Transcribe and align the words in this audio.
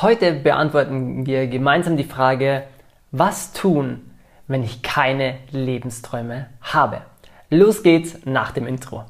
Heute 0.00 0.32
beantworten 0.32 1.26
wir 1.26 1.48
gemeinsam 1.48 1.96
die 1.96 2.04
Frage, 2.04 2.62
was 3.10 3.52
tun, 3.52 4.12
wenn 4.46 4.62
ich 4.62 4.82
keine 4.82 5.34
Lebensträume 5.50 6.46
habe? 6.60 7.00
Los 7.50 7.82
geht's 7.82 8.24
nach 8.24 8.52
dem 8.52 8.68
Intro. 8.68 9.06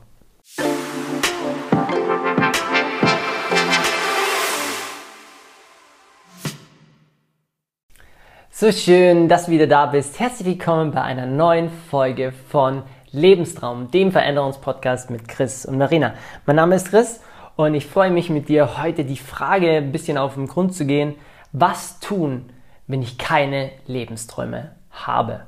So 8.51 8.73
schön, 8.73 9.29
dass 9.29 9.45
du 9.45 9.53
wieder 9.53 9.67
da 9.67 9.85
bist. 9.85 10.19
Herzlich 10.19 10.49
willkommen 10.49 10.93
bei 10.93 11.03
einer 11.03 11.27
neuen 11.27 11.69
Folge 11.69 12.33
von 12.33 12.83
Lebenstraum, 13.11 13.91
dem 13.91 14.11
Veränderungspodcast 14.11 15.11
mit 15.11 15.29
Chris 15.29 15.67
und 15.67 15.77
Marina. 15.77 16.15
Mein 16.47 16.57
Name 16.57 16.77
ist 16.77 16.89
Chris 16.89 17.21
und 17.59 17.75
ich 17.75 17.87
freue 17.87 18.13
mich 18.13 18.31
mit 18.31 18.49
dir 18.49 18.81
heute 18.81 19.05
die 19.05 19.17
Frage 19.17 19.79
ein 19.79 19.91
bisschen 19.91 20.17
auf 20.17 20.35
den 20.35 20.47
Grund 20.47 20.77
zu 20.77 20.87
gehen. 20.87 21.17
Was 21.51 21.99
tun, 21.99 22.51
wenn 22.87 23.03
ich 23.03 23.19
keine 23.19 23.73
Lebensträume 23.89 24.77
habe? 24.93 25.41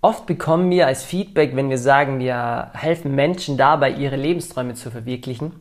Oft 0.00 0.26
bekommen 0.26 0.68
wir 0.72 0.88
als 0.88 1.04
Feedback, 1.04 1.54
wenn 1.54 1.70
wir 1.70 1.78
sagen, 1.78 2.18
wir 2.18 2.72
helfen 2.74 3.14
Menschen 3.14 3.56
dabei, 3.56 3.92
ihre 3.92 4.16
Lebensträume 4.16 4.74
zu 4.74 4.90
verwirklichen, 4.90 5.60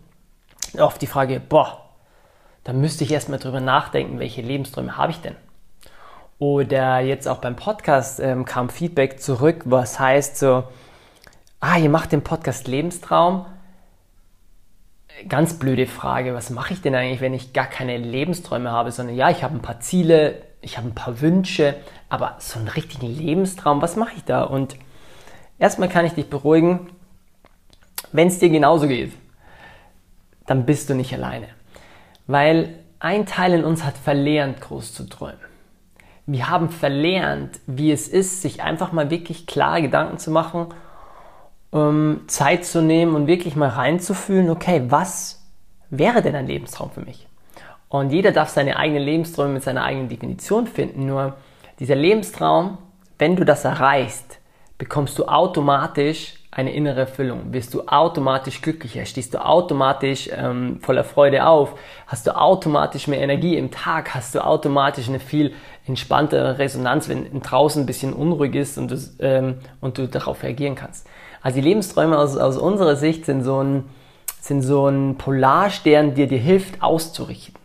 oft 0.79 0.99
die 1.03 1.07
Frage, 1.07 1.39
boah, 1.39 1.83
da 2.63 2.73
müsste 2.73 3.03
ich 3.03 3.11
erstmal 3.11 3.37
drüber 3.37 3.61
nachdenken, 3.61 4.17
welche 4.17 4.41
Lebensträume 4.41 4.97
habe 4.97 5.11
ich 5.11 5.21
denn? 5.21 5.35
Oder 6.39 7.01
jetzt 7.01 7.27
auch 7.27 7.37
beim 7.37 7.55
Podcast 7.55 8.19
ähm, 8.19 8.43
kam 8.43 8.69
Feedback 8.69 9.21
zurück, 9.21 9.61
was 9.65 9.99
heißt 9.99 10.39
so, 10.39 10.63
ah, 11.59 11.77
ihr 11.77 11.91
macht 11.91 12.11
den 12.11 12.23
Podcast 12.23 12.67
Lebenstraum. 12.67 13.45
Ganz 15.27 15.57
blöde 15.57 15.87
Frage, 15.87 16.33
was 16.33 16.49
mache 16.49 16.73
ich 16.73 16.81
denn 16.81 16.93
eigentlich, 16.93 17.21
wenn 17.21 17.33
ich 17.33 17.53
gar 17.53 17.65
keine 17.65 17.97
Lebensträume 17.97 18.71
habe, 18.71 18.91
sondern 18.91 19.15
ja, 19.15 19.29
ich 19.29 19.43
habe 19.43 19.55
ein 19.55 19.61
paar 19.61 19.79
Ziele, 19.79 20.41
ich 20.61 20.77
habe 20.77 20.87
ein 20.87 20.95
paar 20.95 21.21
Wünsche, 21.21 21.75
aber 22.09 22.35
so 22.39 22.59
einen 22.59 22.67
richtigen 22.67 23.07
Lebenstraum, 23.07 23.81
was 23.81 23.95
mache 23.95 24.13
ich 24.15 24.23
da? 24.23 24.43
Und 24.43 24.75
erstmal 25.57 25.89
kann 25.89 26.05
ich 26.05 26.13
dich 26.13 26.29
beruhigen, 26.29 26.89
wenn 28.11 28.27
es 28.27 28.39
dir 28.39 28.49
genauso 28.49 28.87
geht, 28.87 29.13
dann 30.45 30.65
bist 30.65 30.89
du 30.89 30.93
nicht 30.93 31.13
alleine. 31.13 31.47
Weil 32.27 32.75
ein 32.99 33.25
Teil 33.25 33.53
in 33.53 33.63
uns 33.63 33.83
hat 33.83 33.97
verlernt, 33.97 34.61
groß 34.61 34.93
zu 34.93 35.09
träumen 35.09 35.39
wir 36.27 36.49
haben 36.49 36.69
verlernt, 36.69 37.61
wie 37.67 37.91
es 37.91 38.09
ist, 38.09 38.41
sich 38.41 38.61
einfach 38.61 38.91
mal 38.91 39.09
wirklich 39.09 39.47
klar 39.47 39.81
Gedanken 39.81 40.19
zu 40.19 40.29
machen, 40.29 40.67
um 41.71 42.21
Zeit 42.27 42.65
zu 42.65 42.81
nehmen 42.81 43.15
und 43.15 43.27
wirklich 43.27 43.55
mal 43.55 43.69
reinzufühlen, 43.69 44.49
okay, 44.49 44.83
was 44.87 45.43
wäre 45.89 46.21
denn 46.21 46.35
ein 46.35 46.47
Lebenstraum 46.47 46.91
für 46.91 47.01
mich? 47.01 47.27
Und 47.89 48.11
jeder 48.11 48.31
darf 48.31 48.49
seine 48.49 48.77
eigenen 48.77 49.03
Lebensträume 49.03 49.53
mit 49.53 49.63
seiner 49.63 49.83
eigenen 49.83 50.09
Definition 50.09 50.67
finden. 50.67 51.05
Nur 51.05 51.35
dieser 51.79 51.95
Lebenstraum, 51.95 52.77
wenn 53.17 53.35
du 53.35 53.45
das 53.45 53.63
erreichst, 53.65 54.39
bekommst 54.77 55.17
du 55.17 55.25
automatisch 55.25 56.35
eine 56.57 56.73
innere 56.73 57.01
Erfüllung, 57.01 57.53
wirst 57.53 57.75
du 57.75 57.83
automatisch 57.85 58.63
glücklicher, 58.63 59.05
stehst 59.05 59.35
du 59.35 59.45
automatisch 59.45 60.27
ähm, 60.35 60.79
voller 60.81 61.03
Freude 61.03 61.45
auf, 61.45 61.77
hast 62.07 62.25
du 62.25 62.35
automatisch 62.35 63.07
mehr 63.07 63.21
Energie 63.21 63.55
im 63.55 63.69
Tag, 63.69 64.15
hast 64.15 64.33
du 64.33 64.43
automatisch 64.43 65.07
eine 65.07 65.19
viel 65.19 65.53
entspanntere 65.85 66.57
Resonanz, 66.57 67.09
wenn 67.09 67.41
draußen 67.41 67.83
ein 67.83 67.85
bisschen 67.85 68.11
unruhig 68.11 68.55
ist 68.55 68.79
und 68.79 68.89
du, 68.89 68.97
ähm, 69.19 69.59
und 69.81 69.99
du 69.99 70.07
darauf 70.07 70.41
reagieren 70.41 70.73
kannst. 70.73 71.05
Also 71.43 71.61
die 71.61 71.67
Lebensträume 71.67 72.17
aus, 72.17 72.35
aus 72.35 72.57
unserer 72.57 72.95
Sicht 72.95 73.25
sind 73.25 73.43
so 73.43 73.63
ein, 73.63 73.83
sind 74.41 74.63
so 74.63 74.87
ein 74.87 75.15
Polarstern, 75.19 76.15
der 76.15 76.25
dir 76.25 76.39
hilft 76.39 76.81
auszurichten. 76.81 77.61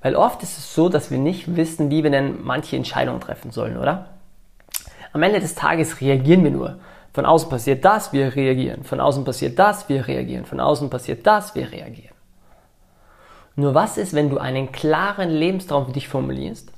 Weil 0.00 0.16
oft 0.16 0.42
ist 0.42 0.58
es 0.58 0.74
so, 0.74 0.88
dass 0.88 1.12
wir 1.12 1.18
nicht 1.18 1.54
wissen, 1.54 1.90
wie 1.90 2.02
wir 2.02 2.10
denn 2.10 2.42
manche 2.42 2.74
Entscheidungen 2.74 3.20
treffen 3.20 3.52
sollen, 3.52 3.76
oder? 3.76 4.06
Am 5.12 5.22
Ende 5.22 5.38
des 5.38 5.54
Tages 5.54 6.00
reagieren 6.00 6.42
wir 6.42 6.50
nur. 6.50 6.78
Von 7.12 7.26
außen 7.26 7.50
passiert 7.50 7.84
das, 7.84 8.12
wir 8.12 8.34
reagieren. 8.34 8.84
Von 8.84 9.00
außen 9.00 9.24
passiert 9.24 9.58
das, 9.58 9.88
wir 9.88 10.06
reagieren. 10.06 10.46
Von 10.46 10.60
außen 10.60 10.88
passiert 10.88 11.26
das, 11.26 11.54
wir 11.54 11.70
reagieren. 11.70 12.14
Nur 13.54 13.74
was 13.74 13.98
ist, 13.98 14.14
wenn 14.14 14.30
du 14.30 14.38
einen 14.38 14.72
klaren 14.72 15.28
Lebenstraum 15.28 15.86
für 15.86 15.92
dich 15.92 16.08
formulierst, 16.08 16.72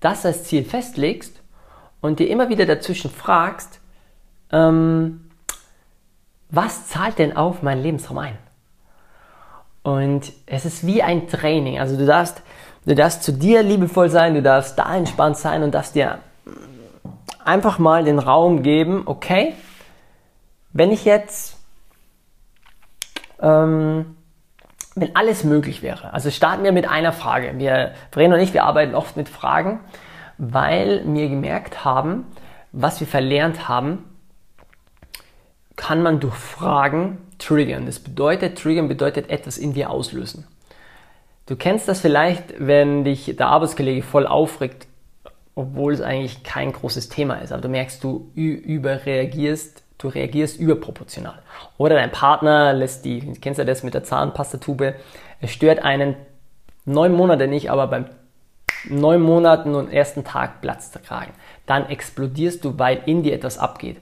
das 0.00 0.24
als 0.24 0.44
Ziel 0.44 0.64
festlegst 0.64 1.40
und 2.00 2.20
dir 2.20 2.28
immer 2.28 2.48
wieder 2.48 2.66
dazwischen 2.66 3.10
fragst, 3.10 3.80
ähm, 4.52 5.28
was 6.50 6.86
zahlt 6.88 7.18
denn 7.18 7.36
auf 7.36 7.62
meinen 7.62 7.82
Lebenstraum 7.82 8.18
ein? 8.18 8.38
Und 9.82 10.32
es 10.46 10.64
ist 10.64 10.86
wie 10.86 11.02
ein 11.02 11.26
Training. 11.26 11.80
Also 11.80 11.96
du 11.96 12.06
darfst, 12.06 12.42
du 12.86 12.94
darfst 12.94 13.24
zu 13.24 13.32
dir 13.32 13.62
liebevoll 13.62 14.08
sein, 14.08 14.34
du 14.34 14.42
darfst 14.42 14.78
da 14.78 14.94
entspannt 14.94 15.36
sein 15.36 15.64
und 15.64 15.74
darfst 15.74 15.96
dir 15.96 16.20
einfach 17.44 17.78
mal 17.78 18.04
den 18.04 18.18
Raum 18.18 18.62
geben, 18.62 19.02
okay, 19.06 19.54
wenn 20.74 20.92
ich 20.92 21.04
jetzt, 21.04 21.56
ähm, 23.40 24.16
wenn 24.96 25.16
alles 25.16 25.44
möglich 25.44 25.82
wäre, 25.82 26.12
also 26.12 26.30
starten 26.30 26.64
wir 26.64 26.72
mit 26.72 26.86
einer 26.86 27.12
Frage. 27.12 27.54
Wir, 27.56 27.94
Verena 28.10 28.34
und 28.34 28.42
ich, 28.42 28.52
wir 28.52 28.64
arbeiten 28.64 28.94
oft 28.94 29.16
mit 29.16 29.28
Fragen, 29.28 29.80
weil 30.36 31.02
wir 31.06 31.28
gemerkt 31.28 31.84
haben, 31.84 32.26
was 32.72 33.00
wir 33.00 33.06
verlernt 33.06 33.68
haben, 33.68 34.04
kann 35.76 36.02
man 36.02 36.20
durch 36.20 36.34
Fragen 36.34 37.18
triggern. 37.38 37.86
Das 37.86 38.00
bedeutet, 38.00 38.58
triggern 38.58 38.88
bedeutet 38.88 39.30
etwas 39.30 39.58
in 39.58 39.74
dir 39.74 39.90
auslösen. 39.90 40.46
Du 41.46 41.56
kennst 41.56 41.86
das 41.88 42.00
vielleicht, 42.00 42.54
wenn 42.58 43.04
dich 43.04 43.36
der 43.36 43.46
Arbeitskollege 43.46 44.02
voll 44.02 44.26
aufregt, 44.26 44.88
obwohl 45.54 45.92
es 45.92 46.00
eigentlich 46.00 46.42
kein 46.42 46.72
großes 46.72 47.10
Thema 47.10 47.34
ist. 47.36 47.52
Aber 47.52 47.62
du 47.62 47.68
merkst, 47.68 48.02
du 48.02 48.32
überreagierst, 48.34 49.83
du 49.98 50.08
reagierst 50.08 50.58
überproportional. 50.58 51.42
Oder 51.78 51.96
dein 51.96 52.12
Partner 52.12 52.72
lässt 52.72 53.04
die, 53.04 53.34
kennst 53.40 53.58
du 53.58 53.64
das 53.64 53.82
mit 53.82 53.94
der 53.94 54.04
Zahnpastatube, 54.04 54.94
es 55.40 55.50
stört 55.50 55.80
einen 55.80 56.16
neun 56.84 57.12
Monate 57.12 57.48
nicht, 57.48 57.70
aber 57.70 57.86
beim 57.86 58.06
neun 58.88 59.22
Monaten 59.22 59.74
und 59.74 59.92
ersten 59.92 60.24
Tag 60.24 60.60
platzt 60.60 60.94
der 60.94 61.02
Kragen. 61.02 61.32
Dann 61.66 61.88
explodierst 61.88 62.64
du, 62.64 62.78
weil 62.78 63.02
in 63.06 63.22
dir 63.22 63.34
etwas 63.34 63.58
abgeht. 63.58 63.98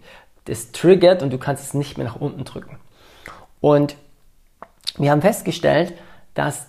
Das 0.47 0.73
triggert 0.73 1.23
und 1.23 1.33
du 1.33 1.39
kannst 1.39 1.65
es 1.65 1.75
nicht 1.75 1.99
mehr 1.99 2.07
nach 2.07 2.17
unten 2.17 2.45
drücken. 2.45 2.79
Und 3.61 3.97
wir 4.97 5.11
haben 5.11 5.23
festgestellt, 5.23 5.95
dass 6.35 6.67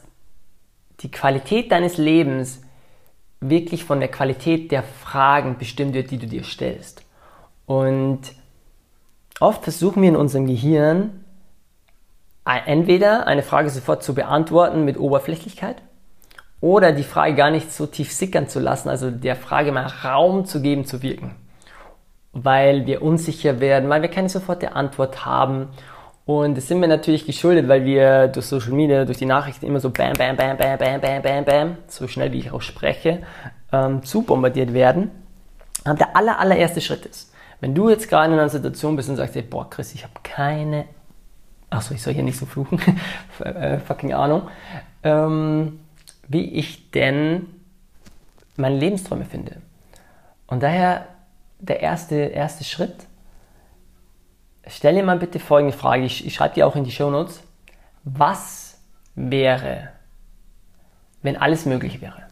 die 1.00 1.12
Qualität 1.12 1.72
deines 1.72 1.98
Lebens 1.98 2.62
wirklich 3.40 3.84
von 3.84 4.00
der 4.00 4.10
Qualität 4.10 4.72
der 4.72 4.84
Fragen 4.84 5.58
bestimmt 5.58 5.94
wird, 5.94 6.12
die 6.12 6.18
du 6.18 6.28
dir 6.28 6.44
stellst. 6.44 7.04
Und 7.66 8.22
oft 9.44 9.64
versuchen 9.64 10.02
wir 10.02 10.10
in 10.10 10.16
unserem 10.16 10.48
Gehirn 10.48 11.26
entweder 12.66 13.28
eine 13.28 13.44
Frage 13.44 13.70
sofort 13.70 14.04
zu 14.04 14.14
beantworten 14.14 14.86
mit 14.86 14.98
Oberflächlichkeit 14.98 15.82
oder 16.62 16.94
die 16.94 17.04
Frage 17.04 17.36
gar 17.36 17.52
nicht 17.52 17.72
so 17.74 17.86
tief 17.86 18.14
sickern 18.14 18.48
zu 18.48 18.60
lassen, 18.60 18.90
also 18.90 19.12
der 19.12 19.36
Frage 19.36 19.72
mal 19.72 19.86
Raum 19.86 20.46
zu 20.46 20.62
geben, 20.62 20.86
zu 20.86 21.02
wirken. 21.02 21.36
Weil 22.32 22.86
wir 22.86 23.02
unsicher 23.02 23.60
werden, 23.60 23.90
weil 23.90 24.02
wir 24.02 24.10
keine 24.10 24.30
sofortige 24.30 24.76
Antwort 24.76 25.26
haben 25.26 25.68
und 26.26 26.56
das 26.56 26.70
sind 26.70 26.80
wir 26.80 26.88
natürlich 26.88 27.26
geschuldet, 27.26 27.68
weil 27.68 27.84
wir 27.84 28.30
durch 28.30 28.46
Social 28.46 28.72
Media, 28.72 29.04
durch 29.04 29.18
die 29.18 29.26
Nachrichten 29.26 29.66
immer 29.66 29.82
so 29.82 29.90
bam, 29.90 30.14
bam, 30.14 30.38
bam, 30.38 30.56
bam, 30.56 30.78
bam, 30.78 31.02
bam, 31.02 31.22
bam, 31.22 31.46
bam, 31.46 31.78
so 31.88 32.08
schnell 32.08 32.32
wie 32.32 32.40
ich 32.40 32.52
auch 32.52 32.62
spreche, 32.62 33.24
ähm, 33.74 34.04
zu 34.04 34.22
bombardiert 34.22 34.74
werden. 34.74 35.12
Aber 35.84 35.96
der 35.96 36.16
aller, 36.16 36.40
allererste 36.40 36.80
Schritt 36.80 37.06
ist, 37.06 37.33
wenn 37.64 37.74
du 37.74 37.90
jetzt 37.90 38.10
gerade 38.10 38.34
in 38.34 38.38
einer 38.38 38.50
Situation 38.50 38.98
bist 38.98 39.08
und 39.08 39.16
sagst, 39.16 39.36
hey, 39.36 39.42
boah, 39.42 39.70
Chris, 39.70 39.96
ich 39.96 40.04
habe 40.04 40.16
keine, 40.22 40.84
achso, 41.70 41.94
ich 41.94 42.04
soll 42.04 42.14
hier 42.14 42.22
nicht 42.22 42.38
so 42.38 42.46
fluchen, 42.46 42.78
äh, 43.40 43.80
fucking 43.80 44.12
Ahnung, 44.12 44.50
ähm, 45.02 45.80
wie 46.28 46.44
ich 46.56 46.92
denn 46.92 47.46
meine 48.58 48.76
Lebensträume 48.76 49.24
finde. 49.24 49.62
Und 50.46 50.62
daher 50.62 51.08
der 51.60 51.80
erste, 51.80 52.16
erste 52.16 52.66
Schritt, 52.66 53.08
stell 54.68 54.96
dir 54.96 55.04
mal 55.04 55.18
bitte 55.18 55.40
folgende 55.40 55.76
Frage, 55.78 56.04
ich, 56.04 56.28
ich 56.28 56.34
schreibe 56.34 56.56
dir 56.56 56.68
auch 56.68 56.76
in 56.76 56.84
die 56.84 56.92
Show 56.92 57.10
Notes. 57.10 57.44
Was 58.04 58.78
wäre, 59.16 59.88
wenn 61.22 61.38
alles 61.38 61.66
möglich 61.66 62.02
wäre? 62.02 62.24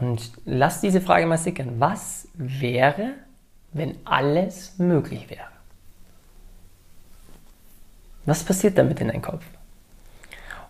Und 0.00 0.32
lass 0.44 0.80
diese 0.80 1.00
Frage 1.00 1.26
mal 1.26 1.38
sickern. 1.38 1.74
Was 1.78 2.28
wäre, 2.34 3.14
wenn 3.72 3.96
alles 4.04 4.78
möglich 4.78 5.30
wäre? 5.30 5.46
Was 8.24 8.44
passiert 8.44 8.78
damit 8.78 9.00
in 9.00 9.08
deinem 9.08 9.22
Kopf? 9.22 9.44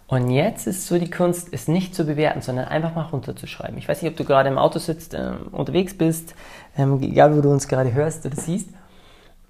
Und 0.07 0.31
jetzt 0.31 0.67
ist 0.67 0.87
so 0.87 0.99
die 0.99 1.11
Kunst, 1.11 1.49
es 1.53 1.69
nicht 1.69 1.95
zu 1.95 2.05
bewerten, 2.05 2.43
sondern 2.43 2.67
einfach 2.67 2.95
mal 2.95 3.05
runterzuschreiben. 3.05 3.79
Ich 3.79 3.89
weiß 3.89 4.03
nicht, 4.03 4.11
ob 4.11 4.17
du 4.17 4.25
gerade 4.25 4.51
im 4.51 4.59
Auto 4.59 4.79
sitzt, 4.79 5.15
äh, 5.15 5.33
unterwegs 5.53 5.97
bist, 5.97 6.35
ähm, 6.77 7.01
egal 7.03 7.35
wo 7.35 7.41
du 7.41 7.51
uns 7.51 7.67
gerade 7.67 7.95
hörst 7.95 8.27
oder 8.27 8.37
siehst. 8.37 8.69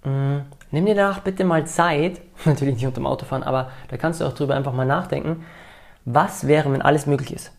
Ähm, 0.04 0.42
nimm 0.70 0.86
dir 0.86 0.94
danach 0.94 1.20
bitte 1.20 1.44
mal 1.44 1.66
Zeit, 1.66 2.20
natürlich 2.44 2.76
nicht 2.76 2.86
unter 2.86 3.00
dem 3.00 3.06
Autofahren, 3.06 3.42
aber 3.42 3.70
da 3.88 3.96
kannst 3.96 4.20
du 4.20 4.24
auch 4.24 4.34
drüber 4.34 4.54
einfach 4.54 4.72
mal 4.72 4.86
nachdenken. 4.86 5.44
Was 6.04 6.46
wäre, 6.46 6.72
wenn 6.72 6.82
alles 6.82 7.06
möglich 7.06 7.32
ist? 7.32 7.50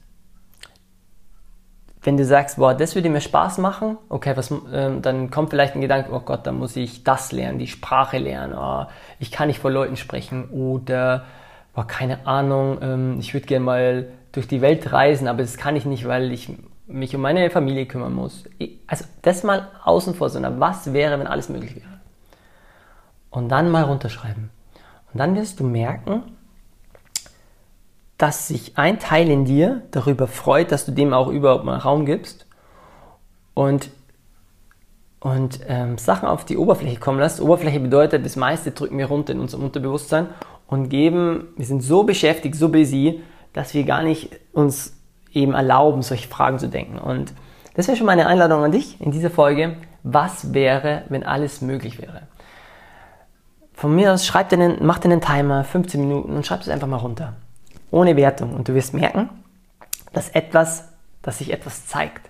Wenn 2.03 2.17
du 2.17 2.25
sagst, 2.25 2.57
boah, 2.57 2.73
das 2.73 2.95
würde 2.95 3.09
mir 3.09 3.21
Spaß 3.21 3.59
machen, 3.59 3.97
okay, 4.09 4.35
was, 4.35 4.53
ähm, 4.73 5.01
dann 5.01 5.31
kommt 5.31 5.51
vielleicht 5.51 5.75
ein 5.75 5.81
Gedanke, 5.81 6.11
oh 6.11 6.19
Gott, 6.19 6.45
da 6.45 6.51
muss 6.51 6.75
ich 6.75 7.03
das 7.03 7.31
lernen, 7.31 7.59
die 7.59 7.67
Sprache 7.67 8.17
lernen, 8.17 8.53
oh, 8.57 8.85
ich 9.19 9.31
kann 9.31 9.47
nicht 9.47 9.59
vor 9.59 9.71
Leuten 9.71 9.95
sprechen 9.95 10.49
oder, 10.49 11.23
boah, 11.73 11.87
keine 11.87 12.27
Ahnung, 12.27 12.77
ähm, 12.81 13.19
ich 13.19 13.33
würde 13.33 13.47
gerne 13.47 13.65
mal 13.65 14.07
durch 14.33 14.47
die 14.47 14.61
Welt 14.61 14.91
reisen, 14.91 15.27
aber 15.27 15.43
das 15.43 15.57
kann 15.57 15.77
ich 15.77 15.85
nicht, 15.85 16.05
weil 16.07 16.31
ich 16.33 16.51
mich 16.87 17.15
um 17.15 17.21
meine 17.21 17.49
Familie 17.49 17.85
kümmern 17.85 18.13
muss. 18.13 18.43
Also 18.87 19.05
das 19.21 19.43
mal 19.43 19.69
außen 19.83 20.15
vor, 20.15 20.29
sondern 20.29 20.59
was 20.59 20.91
wäre, 20.91 21.19
wenn 21.19 21.27
alles 21.27 21.49
möglich 21.49 21.75
wäre? 21.75 21.87
Und 23.29 23.49
dann 23.49 23.71
mal 23.71 23.83
runterschreiben. 23.83 24.49
Und 25.13 25.19
dann 25.19 25.35
wirst 25.35 25.59
du 25.59 25.63
merken, 25.63 26.23
dass 28.17 28.47
sich 28.47 28.77
ein 28.77 28.99
Teil 28.99 29.29
in 29.29 29.45
dir 29.45 29.81
darüber 29.91 30.27
freut, 30.27 30.71
dass 30.71 30.85
du 30.85 30.91
dem 30.91 31.13
auch 31.13 31.27
überhaupt 31.27 31.65
mal 31.65 31.77
Raum 31.77 32.05
gibst 32.05 32.45
und, 33.53 33.89
und 35.19 35.59
ähm, 35.67 35.97
Sachen 35.97 36.27
auf 36.27 36.45
die 36.45 36.57
Oberfläche 36.57 36.99
kommen 36.99 37.19
lässt. 37.19 37.41
Oberfläche 37.41 37.79
bedeutet, 37.79 38.25
das 38.25 38.35
meiste 38.35 38.71
drücken 38.71 38.97
wir 38.97 39.07
runter 39.07 39.33
in 39.33 39.39
unserem 39.39 39.63
Unterbewusstsein 39.63 40.27
und 40.67 40.89
geben, 40.89 41.47
wir 41.57 41.65
sind 41.65 41.81
so 41.81 42.03
beschäftigt, 42.03 42.55
so 42.55 42.69
busy, 42.69 43.21
dass 43.53 43.73
wir 43.73 43.83
gar 43.83 44.03
nicht 44.03 44.31
uns 44.53 44.95
eben 45.31 45.53
erlauben, 45.53 46.01
solche 46.01 46.27
Fragen 46.27 46.59
zu 46.59 46.69
denken. 46.69 46.97
Und 46.97 47.33
das 47.75 47.87
wäre 47.87 47.97
schon 47.97 48.05
meine 48.05 48.27
Einladung 48.27 48.63
an 48.63 48.71
dich 48.71 49.01
in 49.01 49.11
dieser 49.11 49.29
Folge. 49.29 49.77
Was 50.03 50.53
wäre, 50.53 51.03
wenn 51.09 51.23
alles 51.23 51.61
möglich 51.61 52.01
wäre? 52.01 52.23
Von 53.73 53.95
mir 53.95 54.13
aus 54.13 54.25
schreib 54.25 54.49
dir 54.49 54.59
einen, 54.59 54.85
mach 54.85 54.99
dir 54.99 55.11
einen 55.11 55.21
Timer, 55.21 55.63
15 55.63 55.99
Minuten 55.99 56.35
und 56.35 56.45
schreib 56.45 56.61
es 56.61 56.69
einfach 56.69 56.87
mal 56.87 56.97
runter. 56.97 57.33
Ohne 57.93 58.15
Wertung. 58.15 58.53
Und 58.53 58.67
du 58.67 58.75
wirst 58.75 58.93
merken, 58.93 59.29
dass 60.11 60.29
etwas, 60.29 60.89
dass 61.21 61.37
sich 61.37 61.51
etwas 61.51 61.87
zeigt. 61.87 62.29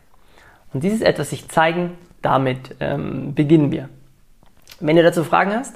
Und 0.73 0.83
dieses 0.83 1.01
etwas 1.01 1.29
sich 1.29 1.49
zeigen, 1.49 1.97
damit 2.21 2.75
ähm, 2.79 3.33
beginnen 3.33 3.71
wir. 3.71 3.89
Wenn 4.79 4.95
du 4.95 5.03
dazu 5.03 5.23
Fragen 5.23 5.51
hast, 5.51 5.75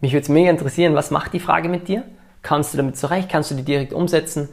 mich 0.00 0.12
würde 0.12 0.22
es 0.22 0.28
mega 0.28 0.50
interessieren, 0.50 0.94
was 0.94 1.10
macht 1.10 1.32
die 1.32 1.40
Frage 1.40 1.68
mit 1.68 1.88
dir? 1.88 2.02
Kannst 2.42 2.72
du 2.72 2.76
damit 2.76 2.96
zurecht? 2.96 3.28
Kannst 3.28 3.50
du 3.50 3.54
die 3.54 3.62
direkt 3.62 3.92
umsetzen? 3.92 4.48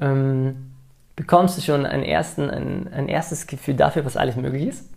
ähm, 0.00 0.72
bekommst 1.16 1.58
du 1.58 1.62
schon 1.62 1.86
einen 1.86 2.04
ersten, 2.04 2.50
ein, 2.50 2.88
ein 2.92 3.08
erstes 3.08 3.46
Gefühl 3.46 3.74
dafür, 3.74 4.04
was 4.04 4.16
alles 4.16 4.36
möglich 4.36 4.66
ist. 4.68 4.88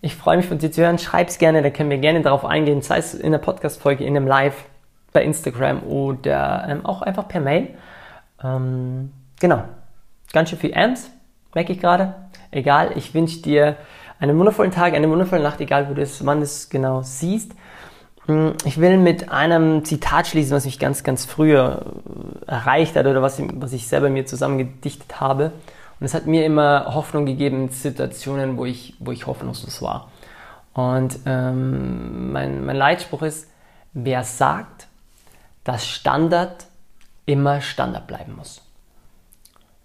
Ich 0.00 0.16
freue 0.16 0.36
mich 0.36 0.46
von 0.46 0.58
dir 0.58 0.70
zu 0.70 0.82
hören. 0.82 0.98
Schreib 0.98 1.28
es 1.28 1.38
gerne, 1.38 1.62
da 1.62 1.70
können 1.70 1.90
wir 1.90 1.98
gerne 1.98 2.20
darauf 2.20 2.44
eingehen, 2.44 2.82
sei 2.82 2.98
es 2.98 3.14
in 3.14 3.32
der 3.32 3.38
Podcast-Folge, 3.38 4.04
in 4.04 4.16
einem 4.16 4.26
Live, 4.26 4.64
bei 5.12 5.22
Instagram 5.22 5.84
oder 5.84 6.66
ähm, 6.68 6.84
auch 6.84 7.02
einfach 7.02 7.28
per 7.28 7.40
Mail. 7.40 7.68
Ähm, 8.44 9.12
genau. 9.40 9.64
Ganz 10.32 10.50
schön 10.50 10.58
viel 10.58 10.74
Amps, 10.74 11.10
merke 11.54 11.72
ich 11.72 11.80
gerade. 11.80 12.14
Egal, 12.50 12.92
ich 12.96 13.14
wünsche 13.14 13.40
dir 13.40 13.76
einen 14.18 14.38
wundervollen 14.38 14.72
Tag, 14.72 14.94
eine 14.94 15.08
wundervolle 15.08 15.42
Nacht, 15.42 15.60
egal 15.60 15.88
wo 15.88 15.94
du 15.94 16.02
es, 16.02 16.24
wann 16.24 16.38
du 16.38 16.44
es 16.44 16.68
genau 16.68 17.02
siehst. 17.02 17.52
Hm, 18.26 18.54
ich 18.64 18.80
will 18.80 18.96
mit 18.98 19.30
einem 19.30 19.84
Zitat 19.84 20.26
schließen, 20.26 20.56
was 20.56 20.64
mich 20.64 20.78
ganz, 20.78 21.02
ganz 21.02 21.24
früher 21.24 21.84
äh, 22.46 22.50
erreicht 22.50 22.96
hat 22.96 23.06
oder 23.06 23.22
was, 23.22 23.40
was 23.54 23.72
ich 23.72 23.86
selber 23.86 24.08
mir 24.08 24.26
zusammengedichtet 24.26 25.20
habe. 25.20 25.52
Und 26.00 26.06
es 26.06 26.14
hat 26.14 26.26
mir 26.26 26.44
immer 26.44 26.94
Hoffnung 26.94 27.26
gegeben 27.26 27.64
in 27.64 27.68
Situationen, 27.70 28.56
wo 28.56 28.64
ich, 28.64 28.94
wo 28.98 29.12
ich 29.12 29.26
hoffnungslos 29.26 29.82
war. 29.82 30.10
Und 30.72 31.18
ähm, 31.26 32.32
mein, 32.32 32.64
mein 32.64 32.76
Leitspruch 32.76 33.22
ist, 33.22 33.48
wer 33.92 34.24
sagt, 34.24 34.88
dass 35.62 35.86
Standard 35.86 36.66
immer 37.26 37.60
Standard 37.60 38.06
bleiben 38.06 38.36
muss. 38.36 38.62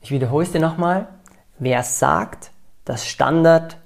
Ich 0.01 0.11
wiederhole 0.11 0.45
es 0.45 0.51
dir 0.51 0.61
nochmal. 0.61 1.07
Wer 1.57 1.83
sagt, 1.83 2.51
dass 2.85 3.07
Standard 3.07 3.77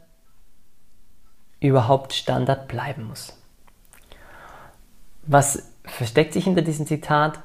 überhaupt 1.59 2.13
Standard 2.13 2.67
bleiben 2.67 3.07
muss. 3.07 3.37
Was 5.23 5.71
versteckt 5.85 6.33
sich 6.33 6.43
hinter 6.43 6.61
diesem 6.61 6.85
Zitat? 6.85 7.39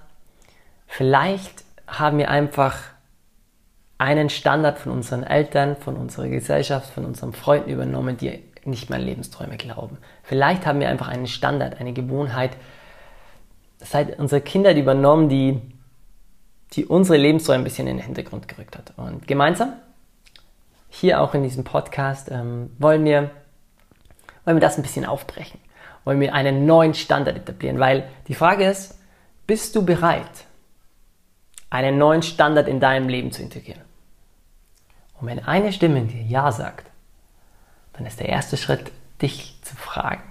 Vielleicht 0.87 1.64
haben 1.87 2.19
wir 2.19 2.31
einfach 2.31 2.78
einen 3.99 4.28
Standard 4.28 4.78
von 4.78 4.93
unseren 4.93 5.22
Eltern, 5.22 5.76
von 5.76 5.96
unserer 5.96 6.28
Gesellschaft, 6.28 6.90
von 6.90 7.05
unseren 7.05 7.32
Freunden 7.32 7.70
übernommen, 7.70 8.16
die 8.16 8.43
nicht 8.64 8.90
mehr 8.90 8.99
an 8.99 9.05
Lebensträume 9.05 9.56
glauben. 9.56 9.99
Vielleicht 10.22 10.66
haben 10.66 10.81
wir 10.81 10.88
einfach 10.88 11.08
einen 11.08 11.26
Standard, 11.26 11.81
eine 11.81 11.93
Gewohnheit 11.93 12.56
seit 13.78 14.19
unserer 14.19 14.40
Kindheit 14.40 14.76
übernommen, 14.76 15.28
die, 15.28 15.60
die 16.73 16.87
unsere 16.87 17.19
Lebensträume 17.19 17.62
ein 17.62 17.65
bisschen 17.65 17.87
in 17.87 17.97
den 17.97 18.05
Hintergrund 18.05 18.49
gerückt 18.49 18.76
hat. 18.76 18.93
Und 18.97 19.26
gemeinsam, 19.26 19.73
hier 20.88 21.20
auch 21.20 21.35
in 21.35 21.43
diesem 21.43 21.65
Podcast, 21.65 22.31
ähm, 22.31 22.70
wollen, 22.79 23.05
wir, 23.05 23.31
wollen 24.44 24.56
wir 24.56 24.61
das 24.61 24.76
ein 24.76 24.82
bisschen 24.82 25.05
aufbrechen 25.05 25.61
wollen 26.09 26.20
wir 26.20 26.32
einen 26.32 26.65
neuen 26.65 26.94
Standard 26.94 27.37
etablieren, 27.37 27.79
weil 27.79 28.09
die 28.29 28.35
Frage 28.35 28.65
ist, 28.65 28.99
bist 29.47 29.76
du 29.76 29.85
bereit, 29.85 30.47
einen 31.69 31.99
neuen 31.99 32.23
Standard 32.23 32.67
in 32.67 32.81
deinem 32.81 33.11
Leben 33.11 33.31
zu 33.31 33.43
integrieren? 33.43 33.82
Und 35.20 35.26
wenn 35.26 35.44
eine 35.44 35.70
Stimme 35.70 35.99
in 35.99 36.09
dir 36.09 36.23
Ja 36.23 36.50
sagt, 36.50 36.87
dann 37.93 38.06
ist 38.06 38.20
der 38.20 38.31
erste 38.31 38.56
Schritt, 38.56 38.91
dich 39.20 39.59
zu 39.61 39.76
fragen, 39.76 40.23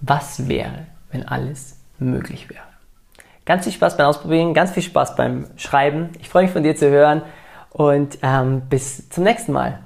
was 0.00 0.48
wäre, 0.48 0.86
wenn 1.12 1.28
alles 1.28 1.78
möglich 2.00 2.50
wäre. 2.50 2.66
Ganz 3.44 3.64
viel 3.64 3.72
Spaß 3.72 3.96
beim 3.96 4.06
Ausprobieren, 4.06 4.54
ganz 4.54 4.70
viel 4.70 4.82
Spaß 4.82 5.16
beim 5.16 5.46
Schreiben. 5.56 6.10
Ich 6.20 6.28
freue 6.28 6.44
mich 6.44 6.52
von 6.52 6.62
dir 6.62 6.76
zu 6.76 6.88
hören 6.88 7.22
und 7.70 8.18
ähm, 8.22 8.62
bis 8.68 9.08
zum 9.08 9.24
nächsten 9.24 9.52
Mal. 9.52 9.80